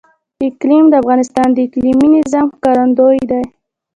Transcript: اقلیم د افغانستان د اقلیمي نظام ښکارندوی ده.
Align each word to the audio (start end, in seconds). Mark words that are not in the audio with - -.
اقلیم 0.47 0.85
د 0.89 0.93
افغانستان 1.01 1.47
د 1.53 1.57
اقلیمي 1.67 2.07
نظام 2.17 2.47
ښکارندوی 2.55 3.19
ده. 3.31 3.41